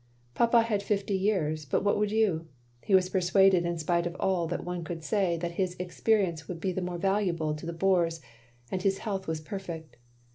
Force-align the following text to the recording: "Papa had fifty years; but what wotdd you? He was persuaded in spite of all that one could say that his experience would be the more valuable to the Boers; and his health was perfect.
"Papa 0.33 0.63
had 0.63 0.81
fifty 0.81 1.13
years; 1.13 1.63
but 1.63 1.83
what 1.83 1.95
wotdd 1.95 2.09
you? 2.09 2.47
He 2.81 2.95
was 2.95 3.07
persuaded 3.07 3.67
in 3.67 3.77
spite 3.77 4.07
of 4.07 4.15
all 4.19 4.47
that 4.47 4.65
one 4.65 4.83
could 4.83 5.03
say 5.03 5.37
that 5.37 5.51
his 5.61 5.75
experience 5.77 6.47
would 6.47 6.59
be 6.59 6.71
the 6.71 6.81
more 6.81 6.97
valuable 6.97 7.53
to 7.53 7.67
the 7.67 7.71
Boers; 7.71 8.19
and 8.71 8.81
his 8.81 8.97
health 9.05 9.27
was 9.27 9.41
perfect. 9.41 9.97